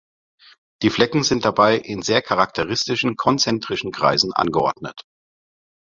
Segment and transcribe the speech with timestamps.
[0.81, 5.03] Die Flecken sind dabei in sehr charakteristischen konzentrischen Kreisen angeordnet.